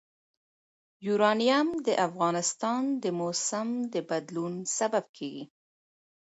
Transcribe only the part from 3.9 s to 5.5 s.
د بدلون سبب کېږي.